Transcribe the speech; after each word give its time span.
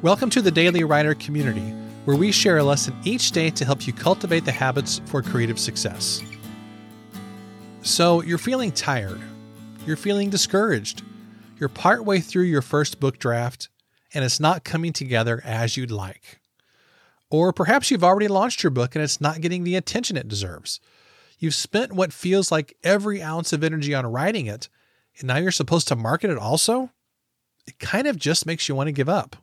Welcome 0.00 0.30
to 0.30 0.40
the 0.40 0.52
Daily 0.52 0.84
Writer 0.84 1.16
community, 1.16 1.74
where 2.04 2.16
we 2.16 2.30
share 2.30 2.58
a 2.58 2.62
lesson 2.62 2.96
each 3.02 3.32
day 3.32 3.50
to 3.50 3.64
help 3.64 3.84
you 3.84 3.92
cultivate 3.92 4.44
the 4.44 4.52
habits 4.52 5.00
for 5.06 5.22
creative 5.22 5.58
success. 5.58 6.22
So, 7.82 8.22
you're 8.22 8.38
feeling 8.38 8.70
tired, 8.70 9.20
you're 9.84 9.96
feeling 9.96 10.30
discouraged, 10.30 11.02
you're 11.58 11.68
partway 11.68 12.20
through 12.20 12.44
your 12.44 12.62
first 12.62 13.00
book 13.00 13.18
draft, 13.18 13.70
and 14.14 14.24
it's 14.24 14.38
not 14.38 14.62
coming 14.62 14.92
together 14.92 15.42
as 15.44 15.76
you'd 15.76 15.90
like. 15.90 16.38
Or 17.28 17.52
perhaps 17.52 17.90
you've 17.90 18.04
already 18.04 18.28
launched 18.28 18.62
your 18.62 18.70
book 18.70 18.94
and 18.94 19.02
it's 19.02 19.20
not 19.20 19.40
getting 19.40 19.64
the 19.64 19.74
attention 19.74 20.16
it 20.16 20.28
deserves. 20.28 20.78
You've 21.40 21.56
spent 21.56 21.92
what 21.92 22.12
feels 22.12 22.52
like 22.52 22.76
every 22.84 23.20
ounce 23.20 23.52
of 23.52 23.64
energy 23.64 23.96
on 23.96 24.06
writing 24.06 24.46
it, 24.46 24.68
and 25.18 25.26
now 25.26 25.38
you're 25.38 25.50
supposed 25.50 25.88
to 25.88 25.96
market 25.96 26.30
it 26.30 26.38
also? 26.38 26.90
It 27.66 27.80
kind 27.80 28.06
of 28.06 28.16
just 28.16 28.46
makes 28.46 28.68
you 28.68 28.76
want 28.76 28.86
to 28.86 28.92
give 28.92 29.08
up. 29.08 29.34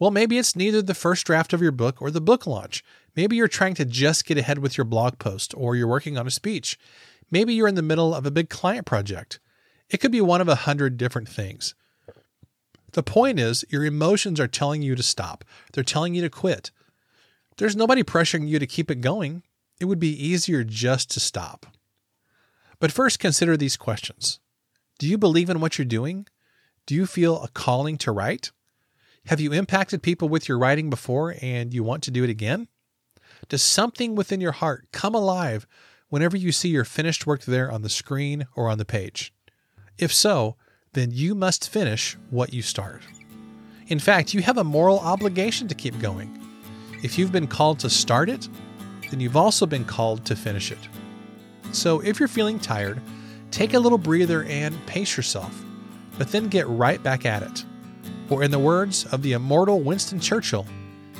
Well, 0.00 0.10
maybe 0.10 0.38
it's 0.38 0.56
neither 0.56 0.80
the 0.80 0.94
first 0.94 1.26
draft 1.26 1.52
of 1.52 1.60
your 1.60 1.72
book 1.72 2.00
or 2.00 2.10
the 2.10 2.22
book 2.22 2.46
launch. 2.46 2.82
Maybe 3.14 3.36
you're 3.36 3.48
trying 3.48 3.74
to 3.74 3.84
just 3.84 4.24
get 4.24 4.38
ahead 4.38 4.58
with 4.58 4.78
your 4.78 4.86
blog 4.86 5.18
post 5.18 5.52
or 5.54 5.76
you're 5.76 5.86
working 5.86 6.16
on 6.16 6.26
a 6.26 6.30
speech. 6.30 6.78
Maybe 7.30 7.52
you're 7.52 7.68
in 7.68 7.74
the 7.74 7.82
middle 7.82 8.14
of 8.14 8.24
a 8.24 8.30
big 8.30 8.48
client 8.48 8.86
project. 8.86 9.38
It 9.90 9.98
could 9.98 10.10
be 10.10 10.22
one 10.22 10.40
of 10.40 10.48
a 10.48 10.54
hundred 10.54 10.96
different 10.96 11.28
things. 11.28 11.74
The 12.92 13.02
point 13.02 13.38
is, 13.38 13.62
your 13.68 13.84
emotions 13.84 14.40
are 14.40 14.48
telling 14.48 14.80
you 14.80 14.96
to 14.96 15.02
stop. 15.02 15.44
They're 15.74 15.84
telling 15.84 16.14
you 16.14 16.22
to 16.22 16.30
quit. 16.30 16.70
There's 17.58 17.76
nobody 17.76 18.02
pressuring 18.02 18.48
you 18.48 18.58
to 18.58 18.66
keep 18.66 18.90
it 18.90 19.02
going. 19.02 19.42
It 19.80 19.84
would 19.84 20.00
be 20.00 20.26
easier 20.26 20.64
just 20.64 21.10
to 21.10 21.20
stop. 21.20 21.66
But 22.78 22.90
first, 22.90 23.18
consider 23.18 23.56
these 23.56 23.76
questions 23.76 24.40
Do 24.98 25.06
you 25.06 25.18
believe 25.18 25.50
in 25.50 25.60
what 25.60 25.76
you're 25.76 25.84
doing? 25.84 26.26
Do 26.86 26.94
you 26.94 27.04
feel 27.04 27.42
a 27.42 27.48
calling 27.48 27.98
to 27.98 28.12
write? 28.12 28.50
Have 29.30 29.38
you 29.38 29.52
impacted 29.52 30.02
people 30.02 30.28
with 30.28 30.48
your 30.48 30.58
writing 30.58 30.90
before 30.90 31.36
and 31.40 31.72
you 31.72 31.84
want 31.84 32.02
to 32.02 32.10
do 32.10 32.24
it 32.24 32.30
again? 32.30 32.66
Does 33.48 33.62
something 33.62 34.16
within 34.16 34.40
your 34.40 34.50
heart 34.50 34.88
come 34.90 35.14
alive 35.14 35.68
whenever 36.08 36.36
you 36.36 36.50
see 36.50 36.70
your 36.70 36.84
finished 36.84 37.28
work 37.28 37.44
there 37.44 37.70
on 37.70 37.82
the 37.82 37.88
screen 37.88 38.48
or 38.56 38.68
on 38.68 38.78
the 38.78 38.84
page? 38.84 39.32
If 39.96 40.12
so, 40.12 40.56
then 40.94 41.12
you 41.12 41.36
must 41.36 41.70
finish 41.70 42.16
what 42.30 42.52
you 42.52 42.60
start. 42.60 43.02
In 43.86 44.00
fact, 44.00 44.34
you 44.34 44.42
have 44.42 44.58
a 44.58 44.64
moral 44.64 44.98
obligation 44.98 45.68
to 45.68 45.76
keep 45.76 46.00
going. 46.00 46.36
If 47.04 47.16
you've 47.16 47.30
been 47.30 47.46
called 47.46 47.78
to 47.78 47.88
start 47.88 48.28
it, 48.28 48.48
then 49.10 49.20
you've 49.20 49.36
also 49.36 49.64
been 49.64 49.84
called 49.84 50.24
to 50.24 50.34
finish 50.34 50.72
it. 50.72 50.88
So 51.70 52.00
if 52.00 52.18
you're 52.18 52.26
feeling 52.26 52.58
tired, 52.58 53.00
take 53.52 53.74
a 53.74 53.78
little 53.78 53.96
breather 53.96 54.42
and 54.42 54.74
pace 54.86 55.16
yourself, 55.16 55.64
but 56.18 56.32
then 56.32 56.48
get 56.48 56.66
right 56.66 57.00
back 57.00 57.24
at 57.24 57.44
it. 57.44 57.64
Or, 58.30 58.42
in 58.42 58.50
the 58.50 58.58
words 58.58 59.04
of 59.06 59.22
the 59.22 59.32
immortal 59.32 59.80
Winston 59.80 60.20
Churchill, 60.20 60.66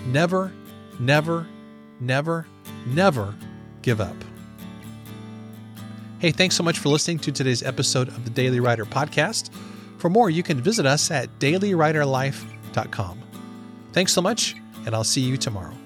never, 0.07 0.53
never, 0.99 1.47
never, 2.01 2.47
never 2.87 3.35
give 3.83 4.01
up. 4.01 4.17
Hey, 6.21 6.31
thanks 6.31 6.55
so 6.55 6.63
much 6.63 6.79
for 6.79 6.89
listening 6.89 7.19
to 7.21 7.33
today's 7.33 7.63
episode 7.63 8.09
of 8.09 8.25
the 8.25 8.31
Daily 8.31 8.61
Writer 8.61 8.85
Podcast. 8.85 9.51
For 9.99 10.09
more, 10.09 10.31
you 10.31 10.43
can 10.43 10.61
visit 10.61 10.87
us 10.87 11.11
at 11.11 11.39
dailywriterlife.com. 11.39 13.23
Thanks 13.93 14.13
so 14.13 14.23
much, 14.23 14.55
and 14.87 14.95
I'll 14.95 15.03
see 15.03 15.23
you 15.23 15.37
tomorrow. 15.37 15.80